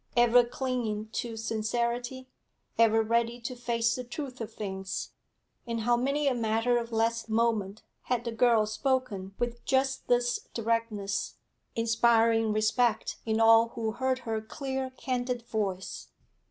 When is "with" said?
9.37-9.63